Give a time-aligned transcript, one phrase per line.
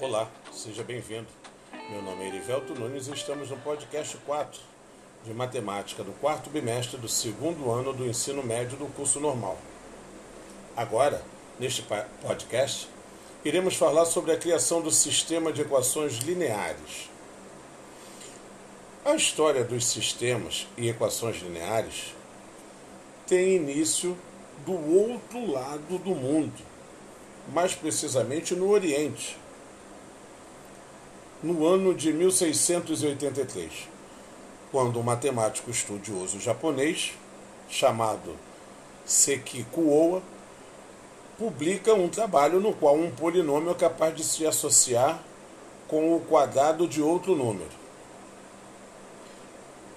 [0.00, 1.28] Olá, seja bem-vindo.
[1.88, 4.60] Meu nome é Erivelto Nunes e estamos no podcast 4
[5.24, 9.56] de Matemática do quarto bimestre do segundo ano do ensino médio do curso normal.
[10.76, 11.22] Agora,
[11.60, 11.84] neste
[12.20, 12.88] podcast,
[13.44, 17.08] iremos falar sobre a criação do sistema de equações lineares.
[19.04, 22.12] A história dos sistemas e equações lineares
[23.28, 24.18] tem início
[24.66, 26.60] do outro lado do mundo,
[27.52, 29.43] mais precisamente no Oriente
[31.44, 33.70] no ano de 1683,
[34.72, 37.12] quando um matemático estudioso japonês,
[37.68, 38.34] chamado
[39.04, 40.22] Sekikuoa,
[41.38, 45.22] publica um trabalho no qual um polinômio é capaz de se associar
[45.86, 47.84] com o quadrado de outro número.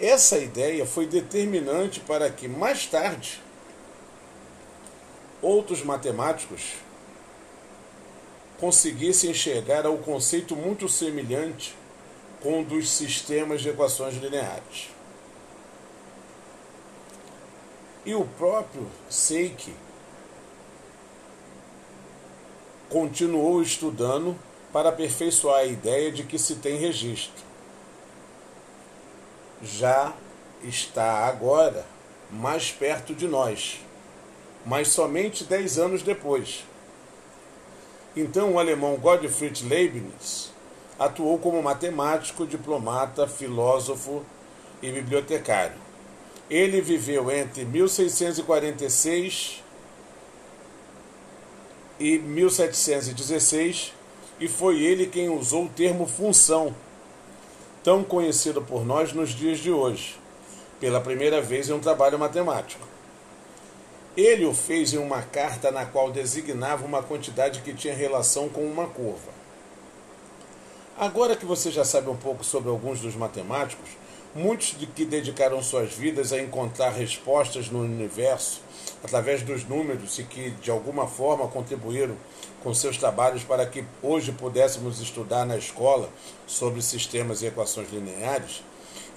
[0.00, 3.42] Essa ideia foi determinante para que, mais tarde,
[5.42, 6.72] outros matemáticos
[8.58, 11.76] conseguisse enxergar ao conceito muito semelhante
[12.40, 14.90] com o dos sistemas de equações lineares.
[18.04, 19.74] E o próprio Seiki
[22.88, 24.36] continuou estudando
[24.72, 27.42] para aperfeiçoar a ideia de que se tem registro.
[29.62, 30.12] Já
[30.62, 31.86] está agora
[32.30, 33.80] mais perto de nós,
[34.66, 36.64] mas somente dez anos depois
[38.16, 40.52] então, o alemão Gottfried Leibniz
[40.98, 44.24] atuou como matemático, diplomata, filósofo
[44.80, 45.76] e bibliotecário.
[46.48, 49.62] Ele viveu entre 1646
[51.98, 53.92] e 1716
[54.38, 56.74] e foi ele quem usou o termo função,
[57.82, 60.16] tão conhecido por nós nos dias de hoje,
[60.78, 62.93] pela primeira vez em um trabalho matemático.
[64.16, 68.60] Ele o fez em uma carta na qual designava uma quantidade que tinha relação com
[68.60, 69.32] uma curva.
[70.96, 73.90] Agora que você já sabe um pouco sobre alguns dos matemáticos,
[74.32, 78.60] muitos de que dedicaram suas vidas a encontrar respostas no universo
[79.02, 82.16] através dos números e que de alguma forma contribuíram
[82.62, 86.08] com seus trabalhos para que hoje pudéssemos estudar na escola
[86.46, 88.62] sobre sistemas e equações lineares,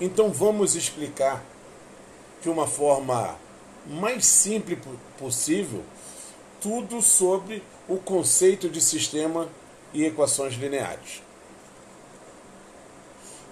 [0.01, 1.43] então vamos explicar
[2.41, 3.35] de uma forma
[3.87, 4.77] mais simples
[5.17, 5.83] possível
[6.61, 9.47] tudo sobre o conceito de sistema
[9.93, 11.21] e equações lineares.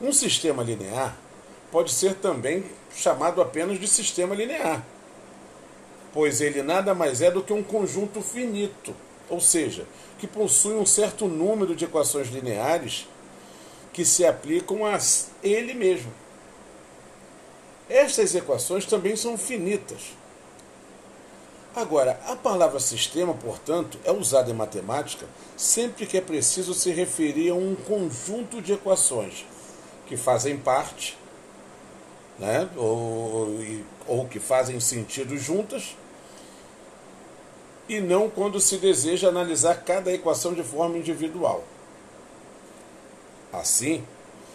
[0.01, 1.18] Um sistema linear
[1.72, 4.85] pode ser também chamado apenas de sistema linear,
[6.13, 8.94] pois ele nada mais é do que um conjunto finito,
[9.29, 9.85] ou seja,
[10.19, 13.07] que possui um certo número de equações lineares
[13.94, 14.97] que se aplicam a
[15.41, 16.12] ele mesmo.
[17.90, 20.16] Estas equações também são finitas
[21.75, 25.28] Agora, a palavra sistema, portanto, é usada em matemática
[25.58, 29.46] sempre que é preciso se referir a um conjunto de equações
[30.08, 31.18] que fazem parte,
[32.40, 33.59] né, ou,
[34.08, 35.97] ou que fazem sentido juntas,
[37.90, 41.62] e não quando se deseja analisar cada equação de forma individual.
[43.52, 44.02] Assim,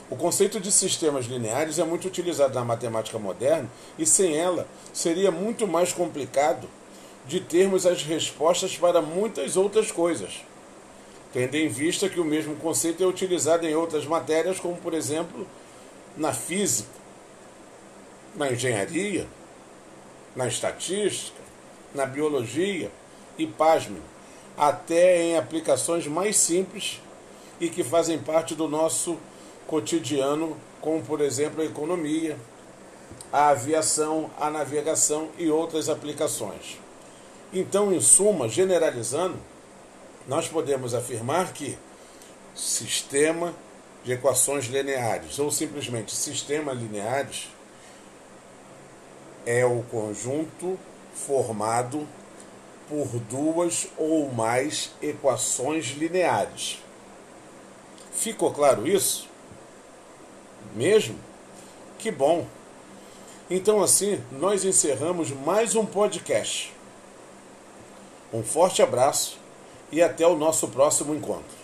[0.09, 5.31] o conceito de sistemas lineares é muito utilizado na matemática moderna e sem ela seria
[5.31, 6.67] muito mais complicado
[7.31, 10.45] de termos as respostas para muitas outras coisas,
[11.33, 15.47] tendo em vista que o mesmo conceito é utilizado em outras matérias, como por exemplo
[16.17, 16.91] na física,
[18.35, 19.29] na engenharia,
[20.35, 21.39] na estatística,
[21.95, 22.91] na biologia
[23.39, 24.03] e, pasme,
[24.59, 27.01] até em aplicações mais simples
[27.61, 29.17] e que fazem parte do nosso
[29.69, 32.37] cotidiano, como por exemplo a economia,
[33.33, 36.90] a aviação, a navegação e outras aplicações.
[37.53, 39.37] Então, em suma, generalizando,
[40.27, 41.77] nós podemos afirmar que
[42.55, 43.55] sistema
[44.05, 47.49] de equações lineares, ou simplesmente sistema lineares,
[49.45, 50.79] é o conjunto
[51.15, 52.07] formado
[52.89, 56.83] por duas ou mais equações lineares.
[58.13, 59.29] Ficou claro isso?
[60.75, 61.19] Mesmo?
[61.99, 62.47] Que bom!
[63.49, 66.73] Então, assim, nós encerramos mais um podcast.
[68.33, 69.39] Um forte abraço
[69.91, 71.60] e até o nosso próximo encontro.